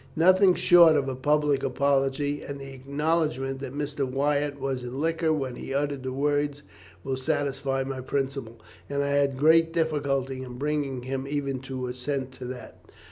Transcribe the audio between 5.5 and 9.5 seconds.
he uttered the words will satisfy my principal, and I had